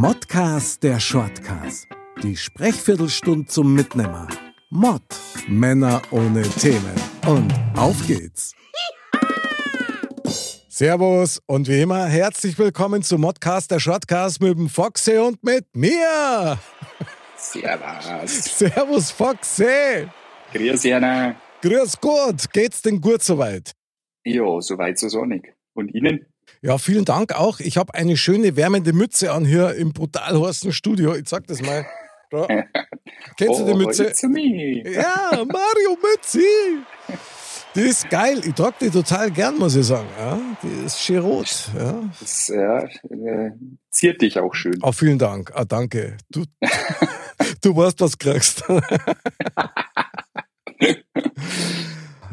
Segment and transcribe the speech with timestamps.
[0.00, 1.88] Modcast der Shortcast.
[2.22, 4.28] Die Sprechviertelstunde zum Mitnehmer.
[4.70, 5.02] Mod.
[5.48, 6.94] Männer ohne Themen.
[7.26, 8.54] Und auf geht's.
[10.68, 15.66] Servus und wie immer herzlich willkommen zum Modcast der Shortcast mit dem Foxy und mit
[15.74, 16.60] mir.
[17.36, 18.56] Servus.
[18.56, 20.06] Servus Foxy.
[20.52, 21.34] Grüß Jana.
[21.60, 22.52] Grüß Gott.
[22.52, 23.72] Geht's denn gut soweit?
[24.24, 25.56] Ja, soweit so sonnig.
[25.74, 26.24] Und Ihnen?
[26.60, 27.60] Ja, vielen Dank auch.
[27.60, 31.14] Ich habe eine schöne wärmende Mütze an hier im brutal heißen Studio.
[31.14, 31.86] Ich sag das mal.
[32.30, 32.46] Da.
[33.36, 34.12] Kennst du die Oh, Mütze?
[34.12, 36.44] Ja, Mario Mützi.
[37.74, 38.40] Die ist geil.
[38.44, 40.08] Ich trage die total gern, muss ich sagen.
[40.18, 41.70] Ja, die ist schön rot.
[41.78, 42.02] Ja.
[42.20, 43.52] Das ja, äh,
[43.90, 44.78] ziert dich auch schön.
[44.82, 45.52] Oh, vielen Dank.
[45.54, 46.16] Ah, danke.
[46.28, 46.44] Du,
[47.62, 48.64] du weißt, was du kriegst.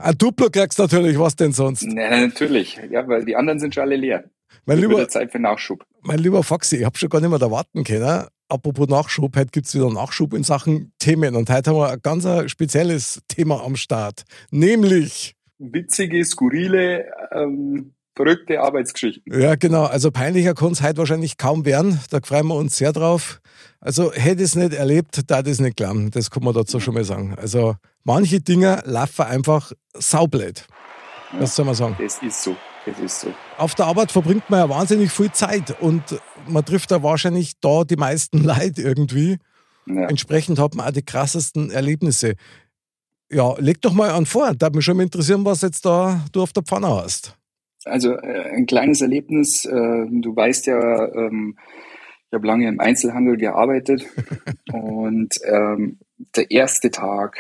[0.06, 1.82] Ein Duplo kriegst natürlich, was denn sonst?
[1.82, 2.80] Na, natürlich.
[2.92, 4.26] Ja, weil die anderen sind schon alle leer.
[4.68, 5.84] Mein lieber, wieder Zeit für Nachschub.
[6.04, 8.28] mein lieber Foxy, ich habe schon gar nicht mehr erwarten können.
[8.48, 11.36] Apropos Nachschub, heute gibt's wieder Nachschub in Sachen Themen.
[11.36, 14.26] Und heute haben wir ein ganz spezielles Thema am Start.
[14.52, 19.40] Nämlich, Witzige, skurrile, ähm, verrückte Arbeitsgeschichten.
[19.40, 22.00] ja genau, also peinlicher kann es heute wahrscheinlich kaum werden.
[22.10, 23.42] Da freuen wir uns sehr drauf.
[23.80, 26.12] Also hätte ich es nicht erlebt, da das nicht glauben.
[26.12, 27.36] Das kann man dazu schon mal sagen.
[27.38, 30.66] Also manche Dinge laufen einfach saublöd.
[31.40, 31.96] Was soll man sagen?
[32.00, 32.56] Das ist so.
[32.86, 33.34] Das ist so.
[33.58, 36.04] Auf der Arbeit verbringt man ja wahnsinnig viel Zeit und
[36.48, 39.38] man trifft da wahrscheinlich da die meisten Leute irgendwie.
[39.88, 40.08] Ja.
[40.08, 42.36] Entsprechend hat man auch die krassesten Erlebnisse.
[43.32, 44.54] Ja, leg doch mal an vor.
[44.56, 47.36] Da mich schon mal interessieren, was jetzt da du auf der Pfanne hast.
[47.86, 49.66] Also äh, ein kleines Erlebnis.
[49.66, 51.58] Äh, du weißt ja, ähm,
[52.28, 54.06] ich habe lange im Einzelhandel gearbeitet
[54.74, 56.00] und ähm,
[56.36, 57.38] der erste Tag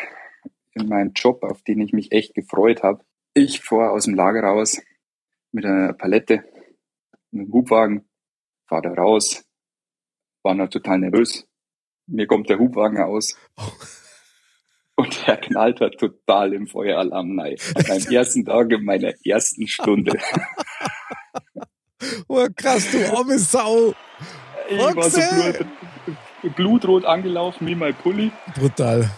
[0.73, 4.43] in meinem Job, auf den ich mich echt gefreut habe, ich fahre aus dem Lager
[4.43, 4.81] raus
[5.51, 6.45] mit einer Palette,
[7.31, 8.05] mit einem Hubwagen,
[8.67, 9.45] fahre da raus,
[10.43, 11.47] war noch total nervös.
[12.07, 13.35] Mir kommt der Hubwagen aus.
[14.95, 17.57] Und er knallt halt total im Feueralarm rein.
[17.75, 20.17] An meinem ersten Tag in meiner ersten Stunde.
[22.27, 23.95] Oh, krass, du arme Sau.
[24.69, 25.19] Ich war so
[26.43, 28.31] blut, blutrot angelaufen wie mein Pulli.
[28.53, 29.09] Brutal.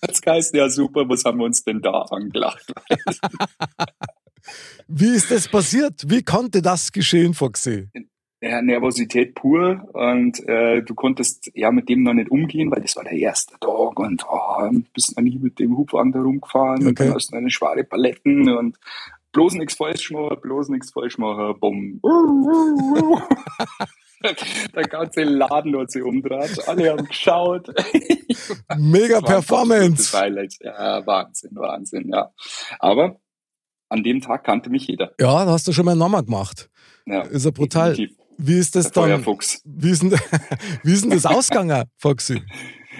[0.00, 2.72] Das heißt, ja super, was haben wir uns denn da angelacht?
[4.86, 6.04] Wie ist das passiert?
[6.06, 7.88] Wie konnte das geschehen, Foxy?
[8.40, 12.94] Ja, Nervosität pur und äh, du konntest ja mit dem noch nicht umgehen, weil das
[12.94, 16.90] war der erste Tag und oh, bist noch nie mit dem Hubwagen da rumgefahren und
[16.92, 17.06] Okay.
[17.06, 18.78] dann hast du eine schwere Paletten und
[19.32, 22.00] bloß nichts falsch machen, bloß nichts falsch machen, bumm.
[24.74, 27.68] Der ganze Laden hat sich umdreht, alle haben geschaut.
[28.78, 30.16] Mega Performance.
[30.60, 32.30] Ja, Wahnsinn, Wahnsinn, ja.
[32.80, 33.20] Aber
[33.88, 35.12] an dem Tag kannte mich jeder.
[35.20, 36.68] Ja, da hast du schon mal einen Namen gemacht.
[37.06, 37.90] Ja, Ist ja brutal.
[37.94, 38.16] definitiv.
[38.38, 39.24] Wie ist das dann?
[39.64, 40.12] Wie ist denn,
[40.84, 42.42] wie ist denn das ausgegangen, Foxy?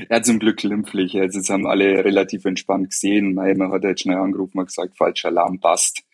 [0.09, 1.19] Ja, zum Glück glimpflich.
[1.19, 3.35] Also, das haben alle relativ entspannt gesehen.
[3.35, 6.05] Man hat jetzt schnell angerufen und gesagt, falscher Alarm passt.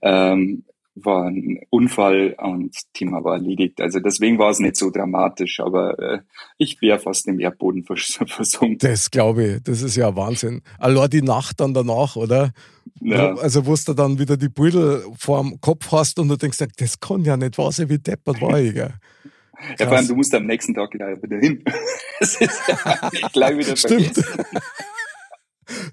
[0.00, 3.80] Ähm, war ein Unfall und Thema war erledigt.
[3.80, 6.18] Also deswegen war es nicht so dramatisch, aber äh,
[6.58, 8.78] ich wäre fast im Erdboden vers versunken.
[8.78, 10.62] Das glaube ich, das ist ja Wahnsinn.
[10.78, 12.52] Allein die Nacht dann danach, oder?
[13.00, 13.34] Ja.
[13.36, 17.24] Also, wo du dann wieder die Beutel vorm Kopf hast und du denkst, das kann
[17.24, 18.74] ja nicht wahr sein, wie deppert war ich.
[18.74, 18.94] Gell?
[19.78, 21.06] Ja, vor allem, du musst am nächsten Tag wieder,
[21.38, 21.62] hin.
[22.18, 24.14] Das ist ja gleich wieder Stimmt.
[24.14, 24.46] vergessen.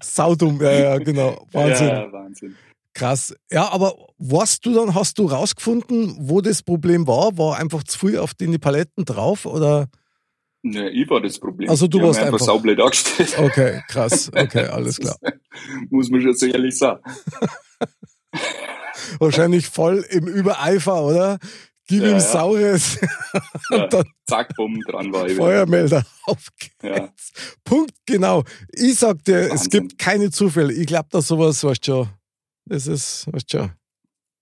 [0.02, 1.46] Saudum, ja, ja, genau.
[1.52, 1.88] Wahnsinn.
[1.88, 2.56] Ja, Wahnsinn.
[3.00, 3.34] Krass.
[3.50, 7.36] Ja, aber was du dann, hast du rausgefunden, wo das Problem war?
[7.38, 9.88] War einfach zu viel auf die Paletten drauf oder?
[10.62, 11.70] Ne, ich war das Problem.
[11.70, 13.38] Also du Die warst einfach einfach- saublöd angestellt.
[13.38, 14.30] Okay, krass.
[14.34, 15.16] Okay, alles klar.
[15.88, 17.02] Muss man schon so ehrlich sagen.
[19.18, 21.38] Wahrscheinlich voll im Übereifer, oder?
[21.88, 22.20] Gib Ja, ihm.
[22.20, 22.98] Saures
[23.70, 25.36] Ja, und dann zack, bumm, dran war ich.
[25.36, 26.74] Feuermelder auf geht's.
[26.82, 27.08] Ja.
[27.64, 28.44] Punkt, genau.
[28.72, 29.70] Ich sag dir, es Wahnsinn.
[29.70, 30.72] gibt keine Zufälle.
[30.72, 32.08] Ich glaube, dass sowas, weißt du schon,
[32.66, 33.70] das ist, weißt du schon,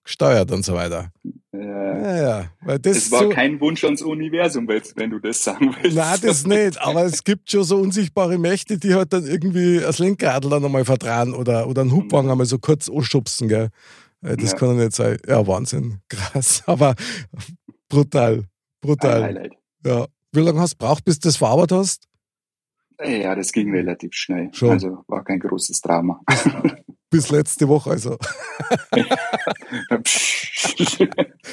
[0.04, 1.10] gesteuert und so weiter.
[1.52, 2.16] Ja.
[2.22, 2.50] Ja.
[2.62, 5.96] Weil das Es war so, kein Wunsch ans Universum, wenn du das sagen willst.
[5.96, 6.80] Nein, das nicht.
[6.80, 10.84] Aber es gibt schon so unsichtbare Mächte, die halt dann irgendwie das Lenkradl dann einmal
[10.84, 13.68] vertrauen oder, oder einen Hubwagen einmal so kurz anschubsen, gell.
[14.22, 14.58] Äh, Das Ja.
[14.58, 15.18] kann ja nicht sein.
[15.26, 15.98] Ja, Wahnsinn.
[16.08, 16.62] Krass.
[16.66, 16.94] Aber
[17.88, 18.34] brutal.
[18.34, 18.46] Ein
[18.80, 19.22] Brutal.
[19.24, 19.52] Highlight.
[19.84, 20.06] Ja.
[20.32, 22.04] Wie lange hast du braucht, bis du das verarbeitet hast?
[23.04, 24.50] Ja, das ging relativ schnell.
[24.52, 24.70] Schon.
[24.70, 26.20] Also war kein großes Drama.
[27.10, 28.18] Bis letzte Woche, also.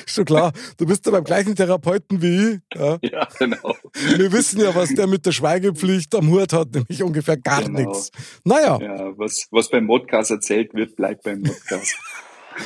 [0.05, 0.51] Schon klar.
[0.77, 2.59] Du bist ja beim gleichen Therapeuten wie ich.
[2.77, 2.97] Ja.
[3.01, 3.75] ja, genau.
[4.17, 7.79] Wir wissen ja, was der mit der Schweigepflicht am Hut hat, nämlich ungefähr gar Genau.
[7.79, 8.11] nichts.
[8.43, 11.95] Naja, Ja, was, was beim Modcast erzählt wird, bleibt beim Modcast.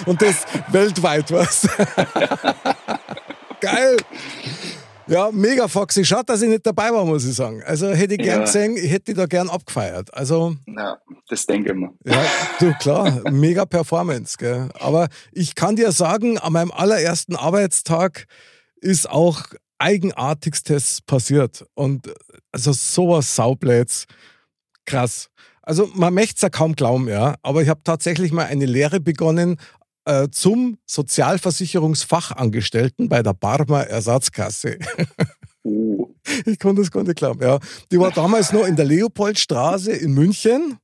[0.06, 1.68] und das weltweit, was?
[3.62, 3.98] Geil.
[5.10, 6.06] Ja, mega foxy.
[6.06, 7.64] Schade, dass ich nicht dabei war, muss ich sagen.
[7.66, 8.46] Also hätte ich gern Ja.
[8.46, 10.14] gesehen, ich hätte da gern abgefeiert.
[10.14, 10.98] Also, Ja,
[11.28, 11.90] das denke ich mir.
[12.06, 12.24] ja,
[12.60, 14.70] du, klar, mega Performance, gell.
[14.80, 18.26] Aber ich kann dir sagen, an meinem allerersten Arbeitstag
[18.82, 19.42] ist auch
[19.80, 21.66] Eigenartigstes passiert.
[21.74, 22.12] Und
[22.52, 24.06] also sowas Saubläts.
[24.86, 25.30] Krass.
[25.62, 27.36] Also man möchte es ja kaum glauben, ja.
[27.44, 29.58] Aber ich habe tatsächlich mal eine Lehre begonnen
[30.06, 34.78] äh, zum Sozialversicherungsfachangestellten bei der Barmer Ersatzkasse.
[35.64, 36.10] Oh.
[36.46, 37.42] Ich konnte das gar nicht glauben.
[37.42, 37.60] Ja.
[37.92, 40.78] Die war damals noch in der Leopoldstraße in München.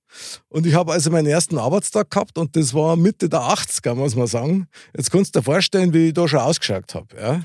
[0.47, 4.15] Und ich habe also meinen ersten Arbeitstag gehabt und das war Mitte der 80er, muss
[4.15, 4.67] man sagen.
[4.95, 7.07] Jetzt kannst du dir vorstellen, wie ich da schon ausgeschaut habe.
[7.15, 7.41] Ja.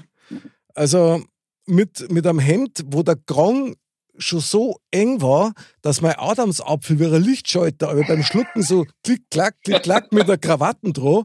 [0.74, 1.22] Also
[1.66, 3.74] mit, mit einem Hemd, wo der Krang
[4.18, 5.52] schon so eng war,
[5.82, 10.28] dass mein Adamsapfel wie ein Lichtschalter, aber beim Schlucken so klick, klack, klick, klack mit
[10.28, 11.24] der Krawatten dran.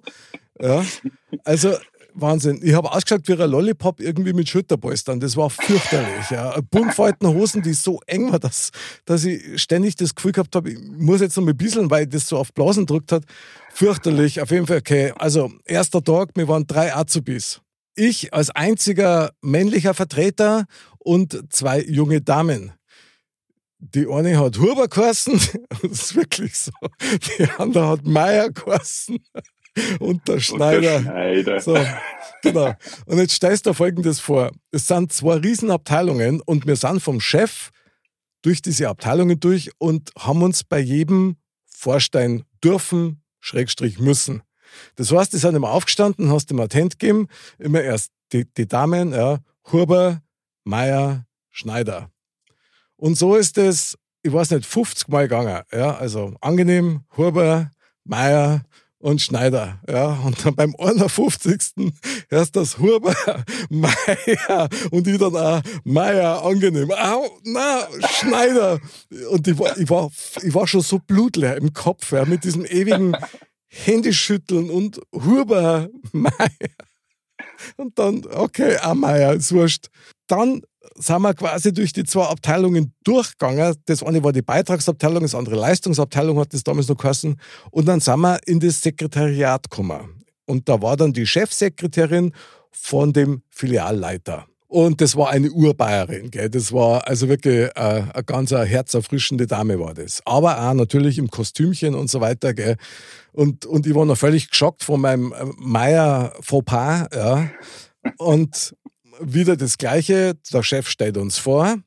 [0.60, 0.86] Ja.
[1.44, 1.76] Also
[2.16, 2.60] Wahnsinn.
[2.64, 5.20] Ich habe ausgeschaut wie ein Lollipop irgendwie mit Schulterpolstern.
[5.20, 6.30] Das war fürchterlich.
[6.30, 6.58] Ja.
[6.72, 8.72] Buntfalten Hosen, die so eng war, dass,
[9.04, 12.28] dass ich ständig das Gefühl gehabt habe, ich muss jetzt noch mal bisseln, weil das
[12.28, 13.24] so auf Blasen drückt hat.
[13.74, 14.42] Fürchterlich.
[14.42, 15.14] Auf jeden Fall, okay.
[15.18, 17.62] Also, erster Tag, wir waren drei Azubis.
[17.96, 20.66] Ich als einziger männlicher Vertreter
[21.00, 22.74] und zwei junge Damen.
[23.80, 25.34] Die eine hat Huber geheißen,
[25.82, 26.72] das ist wirklich so.
[27.38, 29.20] Die andere hat Meier geheißen
[30.00, 30.98] und der Schneider.
[30.98, 31.60] Und der Schneider.
[31.60, 31.78] So,
[32.42, 32.74] genau.
[33.06, 34.52] Und jetzt stellst du Folgendes vor.
[34.72, 37.70] Es sind zwei Riesenabteilungen und wir sind vom Chef
[38.42, 44.44] durch diese Abteilungen durch und haben uns bei jedem vorstellen dürfen, Schrägstrich müssen.
[44.96, 47.28] Das heißt, die sind immer aufgestanden, hast dem Attent gegeben,
[47.60, 49.40] immer erst die, die Damen, ja,
[49.72, 50.22] Huber,
[50.64, 52.10] Meier, Schneider.
[52.98, 55.64] Und so ist es, ich weiß nicht, 50 Mal gegangen.
[55.72, 57.72] Ja, also angenehm, Huber,
[58.04, 58.64] Meier
[59.06, 59.80] und Schneider.
[59.88, 61.94] Ja, und dann beim 51.
[62.30, 63.16] erst das Huber,
[63.70, 66.92] Meier und ich dann auch Meier, angenehm.
[66.92, 67.88] Au, na,
[68.20, 68.80] Schneider.
[69.30, 70.10] Und ich war, ich war,
[70.42, 73.16] ich war schon so blutleer im Kopf, ja, mit diesem ewigen
[73.68, 76.50] Händeschütteln und Huber, Meier.
[77.78, 79.88] Und dann, okay, auch Meier, ist wurscht.
[80.28, 80.62] Dann
[80.96, 83.76] sind wir quasi durch die zwei Abteilungen durchgegangen.
[83.86, 87.40] Das eine war die Beitragsabteilung, das andere Leistungsabteilung, hat das damals noch geheißen.
[87.72, 90.24] Und dann sind wir in das Sekretariat gekommen.
[90.46, 92.34] Und da war dann die Chefsekretärin
[92.72, 94.46] von dem Filialleiter.
[94.68, 96.50] Und das war eine Urbayerin, gell?
[96.50, 100.22] Das war also wirklich äh, eine ganz herzerfrischende Dame war das.
[100.26, 102.78] Aber auch natürlich im Kostümchen und so weiter, gell?
[103.32, 107.50] Und, und ich war noch völlig geschockt von meinem äh, Meier Fauxpas, ja.
[108.18, 108.76] Und
[109.20, 111.78] wieder das Gleiche, der Chef stellt uns vor.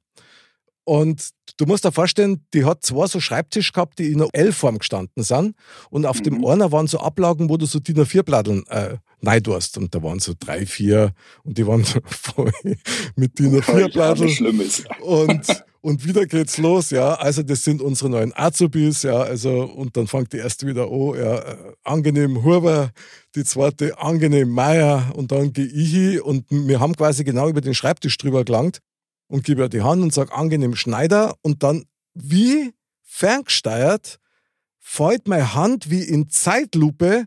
[0.88, 4.78] Und du musst dir vorstellen, die hat zwei so Schreibtisch gehabt, die in einer L-Form
[4.78, 5.54] gestanden sind.
[5.90, 6.46] Und auf dem Mhm.
[6.46, 9.76] einen waren so Ablagen, wo du so DIN A4-Platteln äh, neidurst.
[9.76, 11.12] Und da waren so drei, vier
[11.44, 12.52] und die waren so voll
[13.16, 14.30] mit DIN A4-Platteln.
[14.30, 14.84] Schlimmes.
[15.02, 17.16] Und, und wieder geht's los, ja.
[17.16, 19.18] Also, das sind unsere neuen Azubis, ja.
[19.18, 21.38] Also, und dann fängt die erste wieder an, ja.
[21.38, 22.92] äh, Angenehm Huber,
[23.34, 27.60] die zweite angenehm Meier und dann gehe ich hin und wir haben quasi genau über
[27.60, 28.80] den Schreibtisch drüber gelangt
[29.28, 31.34] und gebe ihr die Hand und sage angenehm Schneider.
[31.42, 31.84] Und dann
[32.14, 32.72] wie
[33.02, 34.18] ferngesteuert
[34.80, 37.26] fällt meine Hand wie in Zeitlupe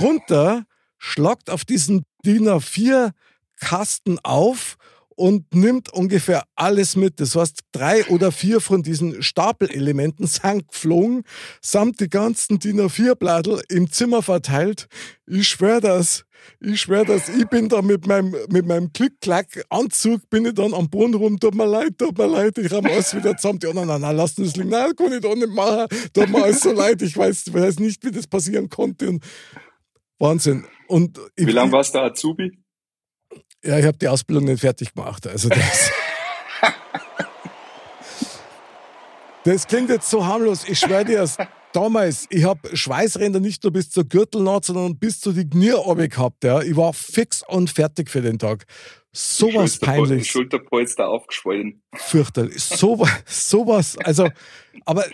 [0.00, 0.64] runter,
[0.98, 3.12] schlagt auf diesen DIN A4
[3.60, 4.76] Kasten auf
[5.16, 7.20] und nimmt ungefähr alles mit.
[7.20, 11.24] Das heißt, drei oder vier von diesen Stapelelementen sind geflogen,
[11.60, 14.86] samt die ganzen DIN A4-Bladel im Zimmer verteilt.
[15.26, 16.24] Ich schwöre das.
[16.60, 17.28] Ich schwöre das.
[17.28, 21.54] Ich bin da mit meinem, mit meinem Klick-Klack-Anzug, bin ich dann am Boden rum, tut
[21.54, 23.60] mir leid, tut mir leid, ich habe alles wieder zusammen.
[23.60, 24.70] Die anderen, nein, nein, lass das liegen.
[24.70, 25.86] Nein, kann ich doch nicht machen.
[26.12, 27.00] Tut mir alles so leid.
[27.02, 29.08] Ich weiß, weiß nicht, wie das passieren konnte.
[29.08, 29.24] Und
[30.18, 30.64] Wahnsinn.
[30.88, 32.61] Und Wie lange warst du Azubi?
[33.64, 35.26] Ja, ich habe die Ausbildung nicht fertig gemacht.
[35.26, 35.90] Also das,
[39.44, 40.64] das klingt jetzt so harmlos.
[40.68, 41.40] Ich schwöre dir, erst
[41.72, 45.74] damals, ich habe Schweißränder nicht nur bis zur Gürtelnaht, sondern bis zu die Knie
[46.08, 46.44] gehabt.
[46.44, 46.60] Ja.
[46.62, 48.66] Ich war fix und fertig für den Tag.
[49.14, 50.30] Sowas peinlich.
[50.30, 51.82] Schulterpolster aufgeschwollen.
[51.94, 52.62] Fürchterlich.
[52.62, 53.98] So, sowas.
[53.98, 54.30] Also,
[54.86, 55.04] aber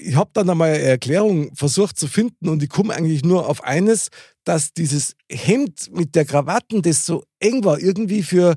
[0.00, 3.64] ich habe dann einmal eine Erklärung versucht zu finden und ich komme eigentlich nur auf
[3.64, 4.10] eines,
[4.44, 8.56] dass dieses Hemd mit der Krawatten, das so eng war, irgendwie für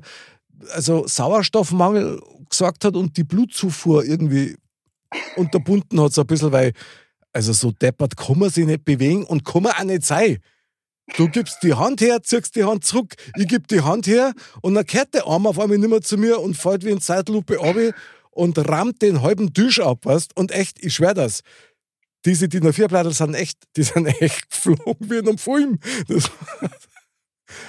[0.70, 4.56] also Sauerstoffmangel gesorgt hat und die Blutzufuhr irgendwie
[5.36, 6.72] unterbunden hat, so ein bisschen, weil,
[7.32, 10.38] also so deppert kann man sich nicht bewegen und kann man auch nicht sein.
[11.16, 14.74] Du gibst die Hand her, ziehst die Hand zurück, ich gebe die Hand her und
[14.74, 17.60] dann kehrt der Arm auf einmal nicht mehr zu mir und fällt wie in Zeitlupe
[17.60, 17.76] ab
[18.30, 20.36] und rammt den halben Tisch ab, weißt?
[20.36, 21.42] Und echt, ich schwör das,
[22.24, 25.78] diese DIN A4-Blätter sind echt, die sind echt geflogen wie in einem Film.
[26.08, 26.30] Das,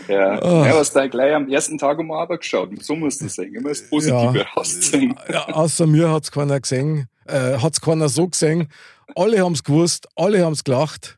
[0.08, 0.66] Ja, oh.
[0.66, 2.70] ja was da gleich am ersten Tag um Arbeit geschaut.
[2.84, 3.54] So musst du sagen.
[3.54, 4.46] Immer das Positive ja.
[4.56, 5.16] rauszeigen.
[5.30, 7.08] Ja, außer mir hat es keiner gesehen.
[7.26, 8.70] Äh, hat es keiner so gesehen.
[9.16, 11.18] Alle haben es gewusst, alle haben es gelacht.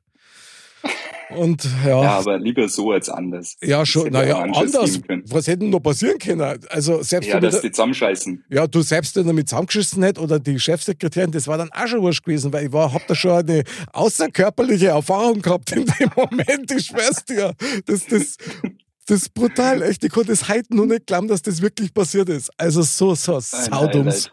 [1.29, 2.03] Und ja.
[2.03, 3.55] Ja, aber lieber so als anders.
[3.62, 4.12] Ja, schon.
[4.12, 5.00] Naja, anders.
[5.27, 6.60] Was hätte noch passieren können?
[6.70, 8.46] Also selbst ja, dass die zusammenscheißen.
[8.50, 11.88] Ja, du selbst, wenn er mit zusammengeschissen hätte oder die Chefsekretärin, das war dann auch
[11.88, 13.63] schon wurscht gewesen, weil ich war, hab da schon eine
[13.94, 17.53] außerkörperliche Erfahrung gehabt in dem Moment, ich schwör's dir.
[17.86, 18.38] Das, das,
[19.08, 20.03] das ist brutal, echt.
[20.03, 22.51] Ich konnte es heute noch nicht glauben, dass das wirklich passiert ist.
[22.58, 24.32] Also so, so saudums.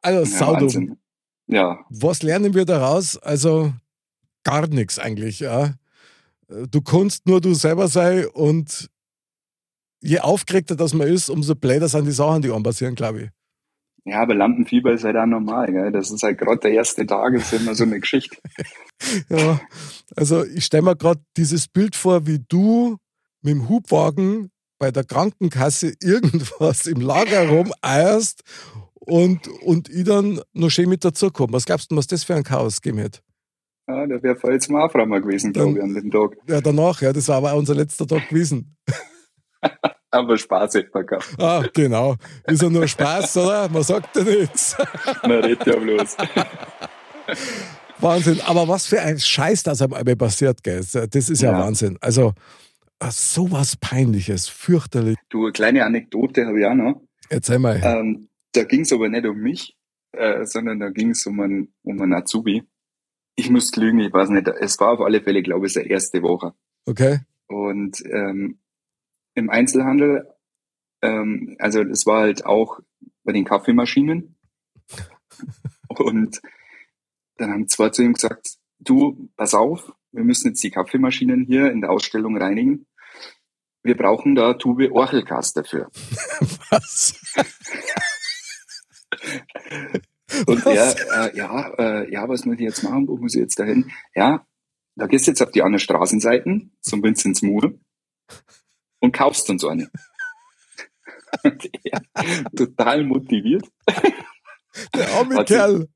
[0.00, 0.98] Also saudum.
[1.46, 1.78] Ja.
[1.90, 3.16] Was lernen wir daraus?
[3.16, 3.72] Also
[4.44, 5.74] gar nichts eigentlich, ja.
[6.48, 8.88] Du kannst nur du selber sein und
[10.00, 13.30] je aufgeregter das man ist, umso blöder sind die Sachen, die einem passieren, glaube ich.
[14.04, 15.70] Ja, aber Lampenfieber ist halt auch normal.
[15.70, 15.92] Gell?
[15.92, 18.36] Das ist halt gerade der erste Tag, ist immer so eine Geschichte.
[19.28, 19.60] ja,
[20.16, 22.96] also ich stelle mir gerade dieses Bild vor, wie du
[23.42, 28.42] mit dem Hubwagen bei der Krankenkasse irgendwas im Lager rumeierst
[28.94, 31.52] und, und ich dann noch schön mit dazukomme.
[31.52, 33.20] Was glaubst du, was das für ein Chaos gegeben hätte?
[33.88, 36.36] Ja, der wäre voll zum Aufräumen gewesen, glaube ich, an dem Tag.
[36.46, 38.76] Ja, danach, ja, das war aber unser letzter Tag gewesen.
[40.10, 41.34] aber Spaß hätte man gehabt.
[41.38, 42.16] Ah, genau.
[42.46, 43.66] Ist ja nur Spaß, oder?
[43.70, 44.76] Man sagt ja nichts.
[45.22, 46.16] Man redet ja bloß.
[47.98, 48.40] Wahnsinn.
[48.42, 50.80] Aber was für ein Scheiß das am Ende passiert, gell?
[50.80, 51.58] Das ist ja, ja.
[51.58, 51.96] Wahnsinn.
[52.02, 52.34] Also,
[53.08, 55.16] sowas Peinliches, fürchterlich.
[55.30, 57.00] Du, eine kleine Anekdote habe ich auch noch.
[57.30, 57.80] Erzähl mal.
[57.82, 59.76] Ähm, da ging es aber nicht um mich,
[60.12, 62.64] äh, sondern da ging es um einen, um einen Azubi
[63.38, 64.48] ich muss lügen, ich weiß nicht.
[64.48, 66.54] Es war auf alle Fälle, glaube ich, seine erste Woche.
[66.86, 67.20] Okay.
[67.46, 68.58] Und ähm,
[69.34, 70.28] im Einzelhandel,
[71.02, 72.80] ähm, also das war halt auch
[73.22, 74.36] bei den Kaffeemaschinen.
[75.88, 76.42] Und
[77.36, 81.70] dann haben zwei zu ihm gesagt, du, pass auf, wir müssen jetzt die Kaffeemaschinen hier
[81.70, 82.86] in der Ausstellung reinigen.
[83.84, 85.88] Wir brauchen da Tube Orchelkast dafür.
[86.70, 87.20] Was?
[90.46, 93.08] Und er, äh, ja, äh, ja, was muss ich jetzt machen?
[93.08, 93.90] Wo muss ich jetzt dahin?
[94.14, 94.46] Ja,
[94.96, 97.72] da gehst du jetzt auf die anderen Straßenseiten zum Vinzenz Moor
[99.00, 99.90] und kaufst uns eine.
[101.44, 102.02] und er,
[102.56, 103.68] total motiviert.
[104.94, 105.88] Der arme hat Kerl.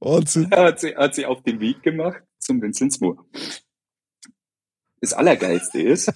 [0.00, 0.50] Wahnsinn.
[0.50, 3.24] Er hat, sie, hat sie auf den Weg gemacht zum Vinzenz Moor.
[5.00, 6.12] Das Allergeilste ist,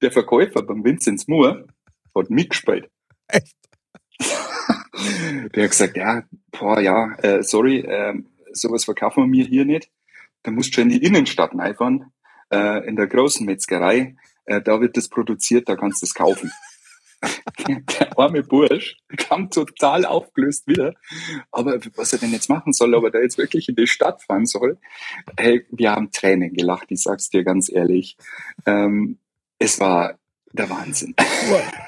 [0.00, 1.66] der Verkäufer beim Vinzenz Moor
[2.14, 2.90] hat mitgespielt.
[3.28, 3.56] Echt?
[5.54, 8.14] Der hat gesagt, ja, boah, ja, äh, sorry, äh,
[8.52, 9.90] sowas verkaufen wir mir hier nicht.
[10.42, 12.12] Da musst du schon in die Innenstadt einfahren,
[12.50, 14.16] äh, in der großen Metzgerei.
[14.44, 16.50] Äh, da wird das produziert, da kannst du es kaufen.
[17.68, 20.94] der arme Bursch kam total aufgelöst wieder.
[21.50, 24.22] Aber was er denn jetzt machen soll, ob er da jetzt wirklich in die Stadt
[24.22, 24.78] fahren soll,
[25.38, 28.16] hey, wir haben Tränen gelacht, ich sag's dir ganz ehrlich.
[28.66, 29.18] Ähm,
[29.58, 30.18] es war
[30.52, 31.14] der Wahnsinn.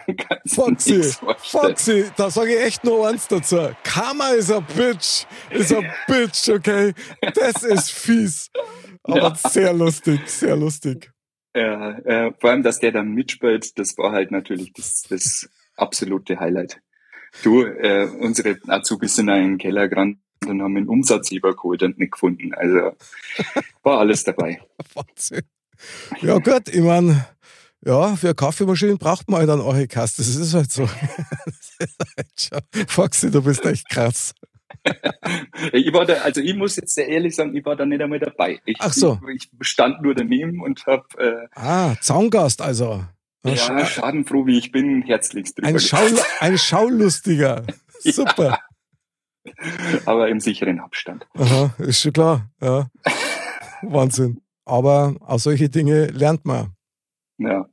[0.46, 1.02] Foxy,
[1.38, 3.70] Foxy, da sage ich echt nur eins dazu.
[3.82, 6.92] Karma is a bitch, is a bitch, okay?
[7.34, 8.50] Das ist fies.
[9.02, 9.34] Aber ja.
[9.34, 11.10] sehr lustig, sehr lustig.
[11.54, 16.40] Ja, äh, vor allem, dass der dann mitspielt, das war halt natürlich das, das absolute
[16.40, 16.80] Highlight.
[17.42, 21.98] Du, äh, unsere Azubis sind in den Keller gerannt und haben den Umsatz übergeholt und
[21.98, 22.54] nicht gefunden.
[22.54, 22.96] Also
[23.82, 24.60] war alles dabei.
[24.94, 25.42] Wahnsinn.
[26.20, 27.26] Ja gut, ich meine,
[27.84, 30.18] ja, für Kaffeemaschinen braucht man halt einen Orchikast.
[30.18, 30.88] Das ist halt so.
[32.88, 34.34] Foxy, du bist echt krass.
[35.72, 38.18] ich war da, also ich muss jetzt sehr ehrlich sagen, ich war da nicht einmal
[38.18, 38.60] dabei.
[38.64, 39.18] Ich, Ach so.
[39.34, 41.04] Ich, ich stand nur daneben und habe.
[41.18, 43.04] Äh, ah, Zaungast also.
[43.44, 45.68] Ja, Sch schadenfroh wie ich bin, herzlichst drüber.
[45.68, 47.64] Ein, Schaul ein Schaulustiger.
[48.00, 48.58] Super.
[50.06, 51.26] Aber im sicheren Abstand.
[51.34, 52.50] Aha, ist schon klar.
[52.62, 52.88] Ja.
[53.82, 54.40] Wahnsinn.
[54.64, 56.74] Aber auch solche Dinge lernt man.
[57.36, 57.68] Ja.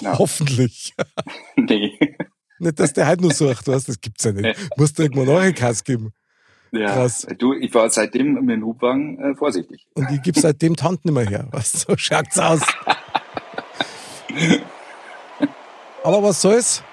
[0.00, 0.18] Ja.
[0.18, 0.94] Hoffentlich.
[1.56, 1.98] nee.
[2.58, 4.58] Nicht, dass der halt nur sucht, was, das gibt's ja nicht.
[4.76, 6.12] Musst du irgendwo noch einen Kass geben.
[6.72, 7.26] Ja, Krass.
[7.38, 9.88] du, ich war seitdem mit dem Hubwagen äh, vorsichtig.
[9.94, 11.48] Und ich gebe seitdem Tanten nicht mehr her.
[11.50, 12.60] Was, so schaut's aus.
[16.04, 16.84] Aber was soll's?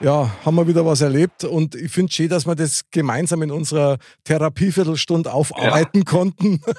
[0.00, 3.50] Ja, haben wir wieder was erlebt und ich finde schön, dass wir das gemeinsam in
[3.50, 6.04] unserer Therapieviertelstunde aufarbeiten ja.
[6.04, 6.60] konnten.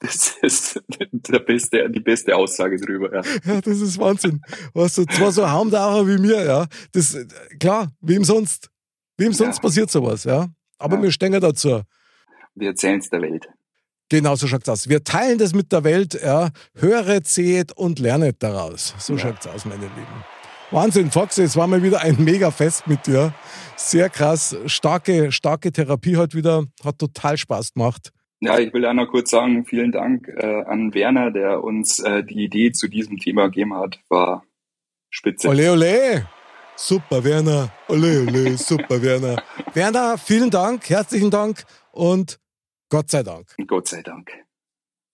[0.00, 3.22] Das ist der beste, die beste Aussage drüber, ja.
[3.44, 4.40] Ja, das ist Wahnsinn.
[4.72, 6.66] Weißt du, zwar so Haumdauer wie mir, ja.
[6.92, 7.18] Das,
[7.58, 8.70] klar, wem sonst?
[9.16, 9.62] Wem sonst ja.
[9.62, 10.46] passiert sowas, ja?
[10.78, 11.02] Aber ja.
[11.02, 11.82] wir stehen dazu.
[12.54, 13.48] Wir erzählen es der Welt.
[14.08, 14.88] Genau, so schaut's aus.
[14.88, 16.50] Wir teilen das mit der Welt, ja.
[16.76, 18.94] Höret, seht und lernet daraus.
[18.98, 19.18] So ja.
[19.18, 20.37] schaut's aus, meine Lieben.
[20.70, 23.32] Wahnsinn, Fox, es war mal wieder ein mega Fest mit dir.
[23.76, 24.54] Sehr krass.
[24.66, 26.64] Starke, starke Therapie heute wieder.
[26.84, 28.12] Hat total Spaß gemacht.
[28.40, 32.22] Ja, ich will auch noch kurz sagen, vielen Dank äh, an Werner, der uns äh,
[32.22, 33.98] die Idee zu diesem Thema gegeben hat.
[34.10, 34.44] War
[35.08, 35.48] Spitze.
[35.48, 36.28] Ole, ole.
[36.76, 37.72] Super, Werner.
[37.88, 39.42] Ole, ole, super, Werner.
[39.72, 42.38] Werner, vielen Dank, herzlichen Dank und
[42.90, 43.54] Gott sei Dank.
[43.66, 44.30] Gott sei Dank.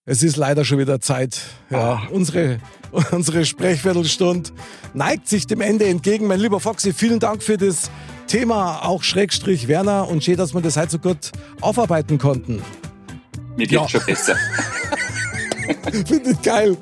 [0.07, 1.41] Es ist leider schon wieder Zeit.
[1.71, 2.59] Ja, unsere,
[3.11, 4.51] unsere Sprechviertelstunde
[4.93, 6.27] neigt sich dem Ende entgegen.
[6.27, 7.89] Mein lieber Foxy, vielen Dank für das
[8.27, 12.61] Thema, auch Schrägstrich Werner und schön, dass wir das heute so gut aufarbeiten konnten.
[13.57, 13.89] Mir geht's ja.
[13.89, 14.35] schon besser.
[16.07, 16.77] Finde ich geil.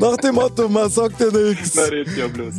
[0.00, 1.74] Nach dem Motto, man sagt ja nichts.
[1.74, 2.54] Na, redet ja bloß.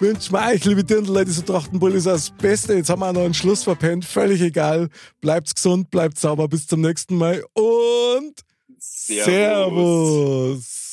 [0.00, 2.74] Wünsche mir euch, liebe Dirndl, diese Trachtenbull ist das Beste.
[2.74, 4.04] Jetzt haben wir auch noch einen Schluss verpennt.
[4.04, 4.88] Völlig egal.
[5.20, 6.48] Bleibt gesund, bleibt sauber.
[6.48, 8.45] Bis zum nächsten Mal und
[8.94, 9.24] Servus.
[9.24, 10.85] Servus.